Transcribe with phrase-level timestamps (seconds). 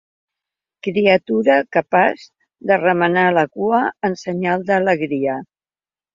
[0.85, 2.23] Criatura capaç
[2.73, 5.39] de remenar la cua en senyal d'alegria.